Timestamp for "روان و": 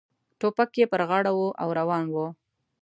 1.79-2.15